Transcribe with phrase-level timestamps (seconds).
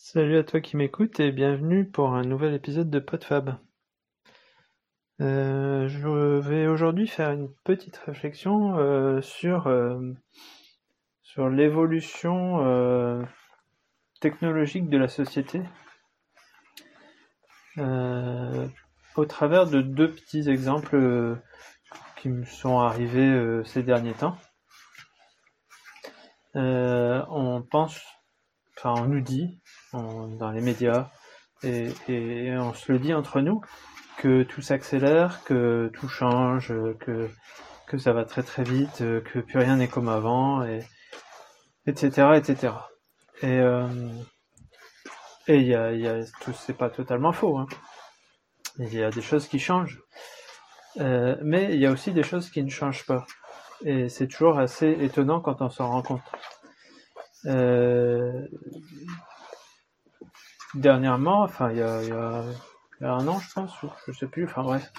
[0.00, 3.58] Salut à toi qui m'écoutes et bienvenue pour un nouvel épisode de PodFab.
[5.20, 9.98] Euh, je vais aujourd'hui faire une petite réflexion euh, sur, euh,
[11.24, 13.26] sur l'évolution
[14.20, 15.62] technologique de la société
[17.76, 21.36] au travers de deux petits exemples
[22.14, 24.38] qui me sont arrivés ces derniers temps.
[26.54, 28.00] On pense,
[28.76, 29.60] enfin on nous dit
[29.92, 31.08] dans les médias
[31.62, 31.92] et,
[32.56, 33.60] on se le dit entre nous
[34.18, 37.28] que tout s'accélère, que tout change, que
[37.86, 40.84] que ça va très très vite, que plus rien n'est comme avant, et
[41.86, 42.74] etc etc.
[43.42, 43.88] Et euh,
[45.46, 47.56] et y a, y a tout, c'est pas totalement faux.
[47.58, 47.66] Hein.
[48.78, 50.00] Il y a des choses qui changent,
[51.00, 53.24] Euh, mais il y a aussi des choses qui ne changent pas.
[53.84, 56.22] Et c'est toujours assez étonnant quand on s'en rend compte.
[57.46, 58.46] Euh,
[60.74, 62.44] dernièrement, enfin il y a, il y a-
[63.00, 64.92] un an je pense, ou je sais plus, enfin bref,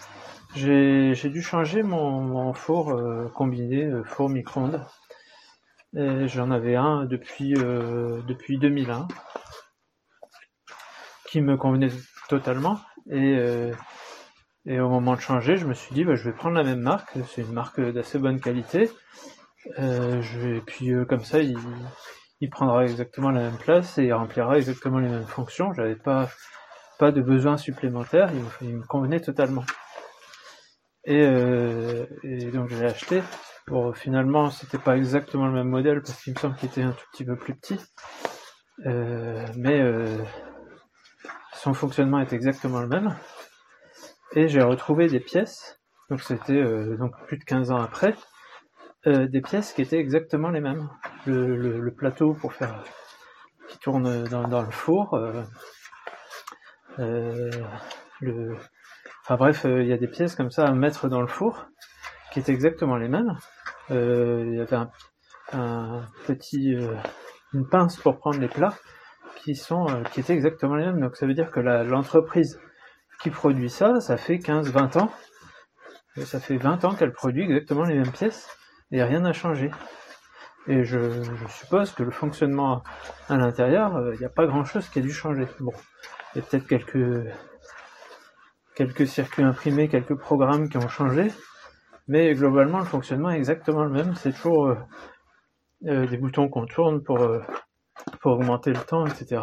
[0.56, 4.86] j'ai j'ai dû changer mon, four euh, combiné, euh, four micro-ondes.
[5.94, 9.08] J'en avais un depuis, euh, depuis 2001
[11.28, 11.90] qui me convenait
[12.28, 12.80] totalement.
[13.10, 13.38] Et,
[14.66, 16.80] et au moment de changer, je me suis dit, bah, je vais prendre la même
[16.82, 17.18] marque.
[17.28, 18.90] C'est une marque d'assez bonne qualité.
[19.78, 21.58] Et puis comme ça, il,
[22.42, 25.74] il prendra exactement la même place et il remplira exactement les mêmes fonctions.
[25.74, 26.30] J'avais pas
[26.98, 28.30] pas de besoin supplémentaire.
[28.62, 29.64] Il, me- convenait totalement.
[31.06, 33.24] Et, euh, et donc je l'ai acheté.
[33.68, 36.92] Bon, finalement, c'était pas exactement le même modèle parce qu'il me semble qu'il était un
[36.92, 37.80] tout petit peu plus petit.
[38.86, 40.18] Euh, mais euh,
[41.54, 43.16] son fonctionnement est exactement le même.
[44.34, 45.80] Et j'ai retrouvé des pièces,
[46.10, 46.64] donc c'était
[46.98, 48.14] donc plus de 15 ans après,
[49.08, 50.90] euh, des pièces qui étaient exactement les mêmes.
[51.26, 52.84] Le, le- le plateau pour faire
[53.70, 55.44] qui tourne dans, dans le four, euh,
[57.00, 57.52] euh,
[58.20, 58.56] le,
[59.24, 61.68] enfin bref, euh, il y a des pièces comme ça à mettre dans le four
[62.32, 63.38] qui étaient exactement les mêmes.
[63.92, 64.90] Euh, Il y avait un,
[65.54, 66.96] un petit, euh,
[67.54, 68.74] une pince pour prendre les plats
[69.38, 71.00] qui sont qui étaient exactement les mêmes.
[71.00, 72.60] Donc ça veut dire que l'entreprise
[73.22, 75.12] qui produit ça, ça fait 15-20 ans.
[76.26, 78.50] Ça fait 20 ans qu'elle produit exactement les mêmes pièces
[78.92, 79.72] et rien n'a changé.
[80.68, 82.84] Et je, je suppose que le fonctionnement
[83.28, 85.48] à l'intérieur, euh, il n'y a pas grand chose qui a dû changer.
[85.60, 85.74] Bon,
[86.34, 87.26] il y a peut-être quelques
[88.76, 91.32] quelques circuits imprimés, quelques programmes qui ont changé,
[92.08, 94.16] mais globalement le fonctionnement est exactement le même.
[94.16, 94.76] C'est toujours euh,
[95.86, 97.42] euh, des boutons qu'on tourne pour euh,
[98.22, 99.42] pour augmenter le temps, etc.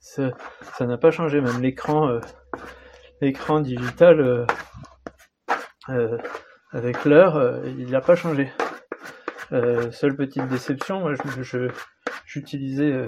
[0.00, 1.40] Ça n'a pas changé.
[1.40, 2.20] Même l'écran euh,
[3.20, 4.46] l'écran digital euh,
[5.88, 6.18] euh,
[6.72, 8.50] avec l'heure, euh, il n'a pas changé.
[9.52, 11.14] Euh, seule petite déception, euh,
[12.24, 13.02] j'utilisais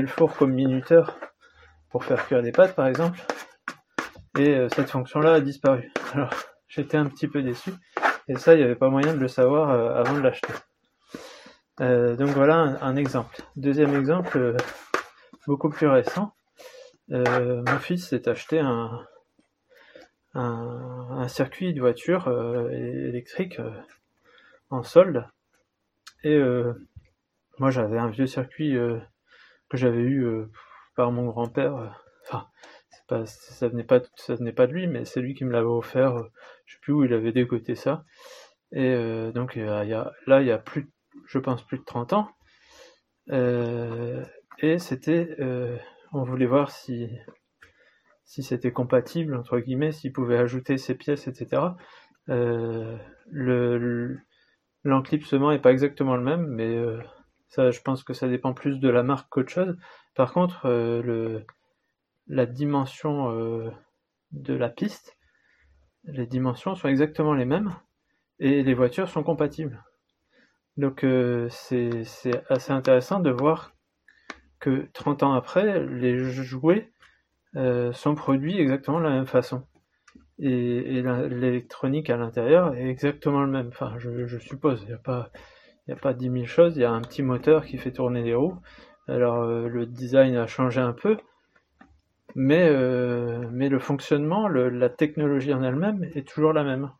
[0.00, 1.18] le four comme minuteur
[1.90, 3.18] pour faire cuire des pâtes par exemple,
[4.38, 5.90] et euh, cette fonction-là a disparu.
[6.14, 6.32] Alors
[6.68, 7.72] j'étais un petit peu déçu,
[8.28, 10.52] et ça il n'y avait pas moyen de le savoir avant de l'acheter.
[11.80, 13.42] Donc voilà un, exemple.
[13.56, 14.54] Deuxième exemple,
[15.46, 16.34] beaucoup plus récent.
[17.08, 19.06] Mon fils s'est acheté un,
[21.26, 22.28] circuit de voiture
[22.70, 23.58] électrique
[24.70, 25.26] en solde.
[26.24, 26.72] Et euh,
[27.58, 28.98] moi j'avais un vieux circuit euh,
[29.70, 30.50] que j'avais eu euh,
[30.96, 31.96] par mon grand-père.
[32.26, 32.48] Enfin,
[33.08, 35.66] pas, ça venait pas, ça venait pas de lui, mais c'est lui qui me l'avait
[35.66, 36.16] offert.
[36.66, 38.04] je sais plus où il avait dégoté ça.
[38.72, 38.94] Et
[39.34, 40.90] donc y a- là il y a plus,
[41.26, 42.28] je pense plus de 30 ans.
[44.60, 45.36] Et c'était,
[46.12, 47.08] on voulait voir si
[48.24, 51.76] si c'était compatible entre guillemets, s'il pouvait ajouter ses pièces, etc.
[54.84, 57.00] l'enclipsement est pas exactement le même, mais euh,
[57.48, 59.76] ça, je pense que ça dépend plus de la marque qu'autre chose.
[60.14, 61.40] Par contre, euh,
[62.26, 63.70] la dimension euh,
[64.32, 65.16] de la piste,
[66.04, 67.74] les dimensions sont exactement les mêmes
[68.38, 69.82] et les voitures sont compatibles.
[70.76, 71.04] Donc
[71.50, 72.06] c'est
[72.48, 73.74] assez intéressant de voir
[74.60, 76.90] que 30 ans après, les jouets
[77.54, 79.66] sont produits exactement de la même façon.
[80.40, 83.68] Et, l'électronique à l'intérieur est exactement le même.
[83.68, 85.30] Enfin, je, suppose, il n'y a pas,
[85.86, 87.92] il y a pas 10 000 choses, il y a un petit moteur qui fait
[87.92, 88.56] tourner les roues.
[89.08, 91.16] Alors euh, le design a changé un peu,
[92.34, 96.90] mais, euh, le fonctionnement, la technologie en elle-même est toujours la même.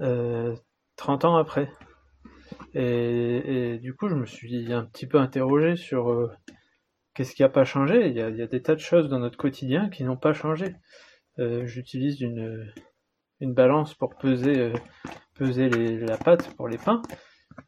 [0.00, 0.54] Euh,
[0.96, 1.70] 30 ans après.
[2.74, 6.30] Et, du coup, je me suis un petit peu interrogé sur euh,
[7.14, 8.08] qu'est-ce qui n'a pas changé?
[8.08, 10.74] Il y a des tas de choses dans notre quotidien qui n'ont pas changé.
[11.38, 12.72] Euh, J'utilise une,
[13.40, 14.72] une balance pour peser, euh,
[15.34, 15.68] peser
[15.98, 17.02] la pâte pour les pains.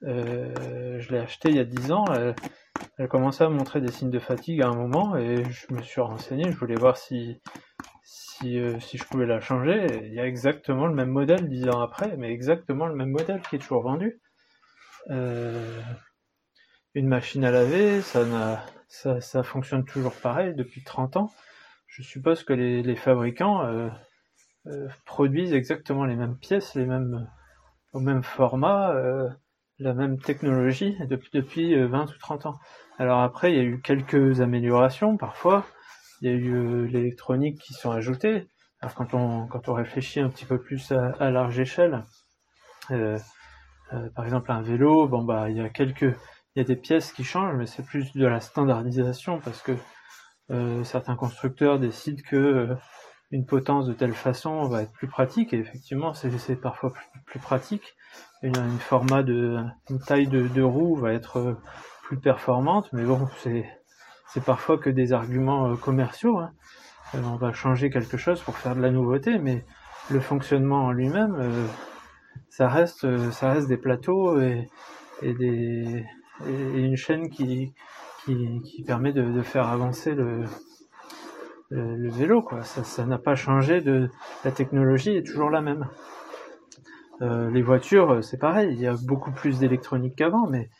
[0.05, 2.05] Euh, je l'ai acheté il y a 10 ans.
[2.13, 2.35] Elle,
[2.99, 6.01] elle commençait à montrer des signes de fatigue à un moment et je me suis
[6.01, 7.41] renseigné, je voulais voir si
[8.03, 10.01] si, si je pouvais la changer.
[10.07, 13.43] il y a exactement le même modèle dix ans après, mais exactement le même modèle
[13.43, 14.21] qui est toujours vendu.
[16.95, 21.31] Une machine à laver, ça, ça, fonctionne toujours pareil depuis 30 ans.
[21.91, 23.89] Je suppose que les, les fabricants euh,
[24.67, 27.29] euh, produisent exactement les mêmes pièces, les mêmes
[27.93, 29.29] au même format, euh,
[29.81, 32.61] la même technologie depuis, depuis 20 ou 30 ans.
[32.99, 35.67] Alors après, il y a eu quelques améliorations parfois.
[36.21, 38.47] Il y a eu l'électronique qui sont ajoutées.
[38.81, 42.05] Alors quand on quand on réfléchit un petit peu plus à, à large échelle,
[42.89, 46.15] par exemple un vélo, bon bah il y a quelques
[46.55, 49.73] il y a des pièces qui changent, mais c'est plus de la standardisation parce que
[50.51, 52.75] euh, certains constructeurs décident que euh,
[53.31, 56.93] une potence de telle façon va être plus pratique et effectivement c'est parfois
[57.27, 57.95] plus, pratique.
[58.43, 59.59] Une, une, format de
[59.91, 61.55] une taille de, de roue va être euh,
[62.03, 63.65] plus performante, mais bon c'est
[64.33, 66.39] c'est parfois que des arguments commerciaux.
[66.39, 66.53] Hein.
[67.15, 69.65] on va changer quelque chose pour faire de la nouveauté, mais
[70.11, 71.69] le fonctionnement en lui-même,
[72.49, 74.69] ça reste ça reste des plateaux et,
[75.23, 76.07] et des
[76.47, 77.73] et une chaîne qui,
[78.25, 80.45] qui, permet de, faire avancer le,
[81.71, 82.43] vélo.
[82.43, 82.63] Quoi.
[82.63, 84.11] Ça n'a pas changé, de,
[84.45, 85.87] la technologie est toujours la même.
[87.23, 90.71] Euh, les voitures, c'est pareil, il y a beaucoup plus d'électronique qu'avant, mais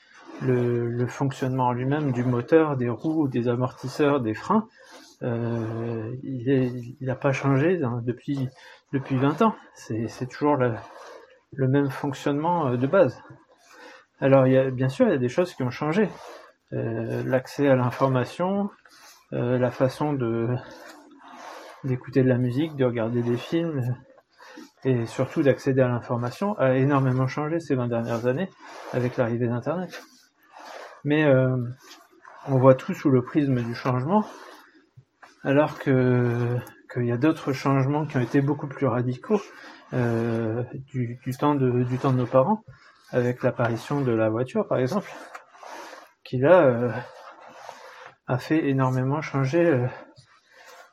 [0.41, 4.67] le, le fonctionnement en lui-même du moteur, des roues, des amortisseurs, des freins,
[5.23, 8.49] euh, il n'a pas changé depuis,
[8.93, 9.55] depuis 20 ans.
[9.75, 10.75] C'est toujours le,
[11.53, 13.23] le même fonctionnement euh, de base.
[14.21, 16.09] Alors, il y a, bien sûr, il y a des choses qui ont changé.
[16.73, 18.71] Euh, l'accès à l'information,
[19.33, 20.49] euh, la façon de
[21.83, 23.97] d'écouter de la musique, de regarder des films,
[24.85, 28.51] et surtout d'accéder à l'information a énormément changé ces 20 dernières années
[28.93, 30.03] avec l'arrivée d'Internet.
[31.05, 31.57] Mais euh,
[32.47, 34.25] on voit tout sous le prisme du changement,
[35.43, 36.57] alors que
[36.93, 39.41] qu'il y a d'autres changements qui ont été beaucoup plus radicaux
[39.93, 42.63] du, du, temps de, du temps de nos parents
[43.11, 45.11] avec l'apparition de la voiture, par exemple,
[46.31, 46.93] qui là euh,
[48.29, 49.89] a fait énormément changer euh,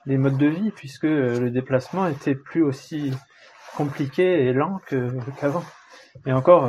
[0.08, 3.14] les modes de vie, puisque euh, le déplacement était plus aussi
[3.76, 4.82] compliqué et lent
[5.40, 5.64] qu'avant.
[6.26, 6.68] et encore,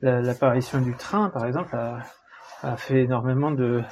[0.00, 3.82] l'apparition du train, par exemple, a, fait énormément de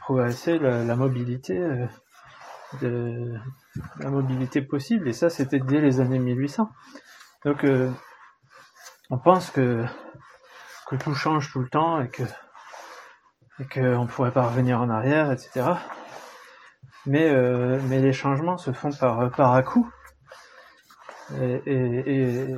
[0.00, 1.56] progresser la, mobilité
[2.82, 3.36] de
[4.00, 6.68] la mobilité possible et ça c'était dès les années 1800
[7.44, 7.64] donc
[9.10, 9.84] on pense que,
[10.90, 12.24] que tout change tout le temps et que
[13.60, 15.74] et qu'on ne pourrait pas revenir en arrière, etc.
[17.06, 19.90] Mais, euh, mais les changements se font par, par à coup
[21.38, 22.56] et,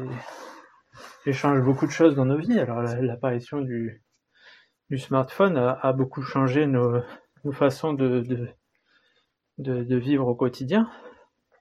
[1.27, 2.59] et, changent beaucoup de choses dans nos vies.
[2.59, 4.03] Alors l'apparition du,
[4.89, 7.03] du smartphone a, beaucoup changé nos,
[7.45, 8.23] nos façons de,
[9.59, 10.91] de, vivre au quotidien.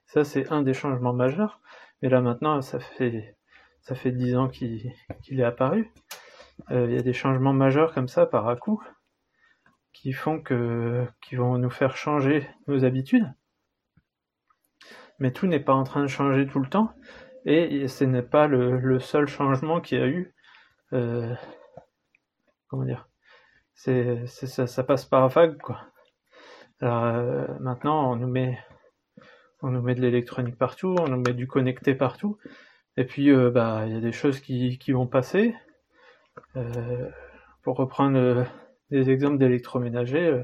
[0.05, 1.59] Ça, c'est un des changements majeurs.
[2.01, 3.35] Mais là maintenant, ça fait
[3.81, 4.93] ça fait dix ans qu'il
[5.29, 5.91] est apparu.
[6.69, 8.81] Euh, il y a des changements majeurs comme ça par à coup
[9.93, 13.31] qui font que qui vont nous faire changer nos habitudes.
[15.19, 16.93] Mais tout n'est pas en train de changer tout le temps
[17.45, 20.33] et ce n'est pas le, seul changement qu'il y a eu.
[20.93, 21.33] Euh,
[22.67, 23.07] comment dire?
[23.73, 25.81] C'est ça, ça, passe par vague quoi.
[26.81, 28.59] Alors euh, maintenant on nous met
[29.61, 32.37] on nous met de l'électronique partout, on nous met du connecté partout.
[32.97, 35.55] Et puis, bah, il y a des choses qui, qui vont passer.
[36.55, 37.09] Euh,
[37.61, 38.43] pour reprendre euh,
[38.89, 40.43] des exemples d'électroménager,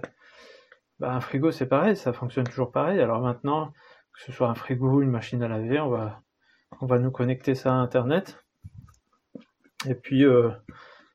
[1.00, 3.00] bah, un frigo c'est pareil, ça fonctionne toujours pareil.
[3.00, 3.74] Alors maintenant,
[4.13, 6.22] que ce soit un frigo ou une machine à laver, on va,
[6.82, 8.44] on va nous connecter ça à Internet.
[9.86, 10.25] Et puis,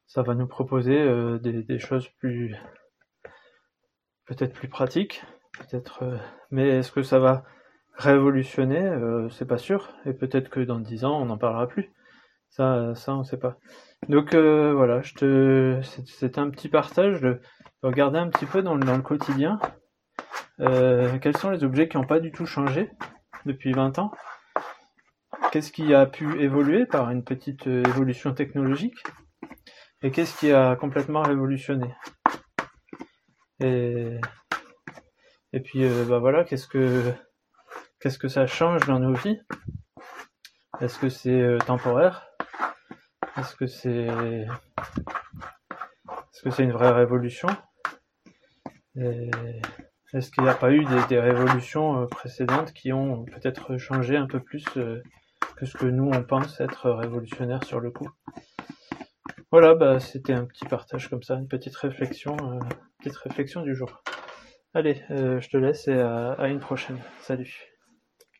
[0.06, 1.04] ça va nous proposer
[1.40, 2.54] des, choses plus,
[4.24, 5.24] peut-être plus pratiques,
[5.58, 6.04] peut-être.
[6.52, 7.44] mais est-ce que ça va
[7.94, 11.92] révolutionner, euh, c'est pas sûr, et peut-être que dans dix ans on n'en parlera plus.
[12.52, 13.56] Ça, ça on sait pas.
[14.08, 17.40] Donc euh, voilà, je te, c'est un petit partage de,
[17.82, 19.58] regarder un petit peu dans, dans le quotidien
[20.60, 22.90] euh, quels sont les objets qui n'ont pas du tout changé
[23.44, 24.12] depuis 20 ans?
[25.50, 29.02] Qu'est-ce qui a pu évoluer par une petite évolution technologique?
[30.02, 31.92] Et qu'est-ce qui a complètement révolutionné?
[33.60, 34.20] Et,
[35.52, 37.12] et puis bah voilà, qu'est-ce que
[38.02, 39.38] Qu'est-ce que ça change dans nos vies?
[40.80, 42.31] Est-ce que c'est euh, temporaire?
[43.36, 44.06] Est-ce que c'est
[46.32, 47.48] est-ce que c'est une vraie révolution?
[50.14, 54.26] Est-ce qu'il n'y a pas eu des, révolutions euh, précédentes qui ont peut-être changé un
[54.26, 55.02] peu plus euh,
[55.56, 58.10] que ce que nous on pense être révolutionnaire sur le coup?
[59.50, 62.58] Voilà, bah, c'était un petit partage comme ça, une petite réflexion, euh,
[62.98, 64.02] petite réflexion du jour.
[64.74, 66.98] Allez, euh, je te laisse et à une prochaine.
[67.20, 67.71] Salut.